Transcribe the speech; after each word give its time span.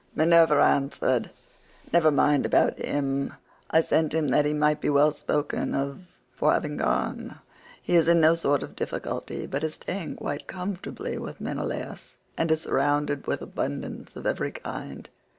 Minerva 0.15 0.55
answered, 0.55 1.29
"Never 1.93 2.09
mind 2.09 2.43
about 2.43 2.79
him, 2.79 3.35
I 3.69 3.81
sent 3.81 4.15
him 4.15 4.29
that 4.29 4.45
he 4.47 4.53
might 4.55 4.81
be 4.81 4.89
well 4.89 5.11
spoken 5.11 5.75
of 5.75 5.99
for 6.33 6.51
having 6.51 6.77
gone. 6.77 7.37
He 7.83 7.95
is 7.95 8.07
in 8.07 8.19
no 8.19 8.33
sort 8.33 8.63
of 8.63 8.75
difficulty, 8.75 9.45
but 9.45 9.63
is 9.63 9.75
staying 9.75 10.15
quite 10.15 10.47
comfortably 10.47 11.19
with 11.19 11.39
Menelaus, 11.39 12.15
and 12.35 12.49
is 12.49 12.61
surrounded 12.61 13.27
with 13.27 13.43
abundance 13.43 14.15
of 14.15 14.25
every 14.25 14.53
kind. 14.53 15.07